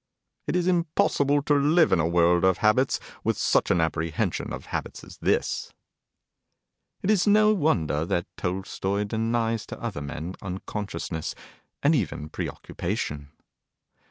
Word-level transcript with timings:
It 0.47 0.55
is 0.55 0.65
impossible 0.65 1.43
to 1.43 1.53
live 1.53 1.91
in 1.91 1.99
a 1.99 2.07
world 2.07 2.43
of 2.43 2.57
habits 2.57 2.99
with 3.23 3.37
such 3.37 3.69
an 3.69 3.79
apprehension 3.79 4.51
of 4.51 4.65
habits 4.73 5.03
as 5.03 5.19
this. 5.19 5.71
It 7.03 7.11
is 7.11 7.27
no 7.27 7.53
wonder 7.53 8.03
that 8.07 8.25
Tolstoi 8.35 9.03
denies 9.07 9.67
to 9.67 9.79
other 9.79 10.01
men 10.01 10.33
unconsciousness, 10.41 11.35
and 11.83 11.93
even 11.93 12.29
preoccupation. 12.29 13.29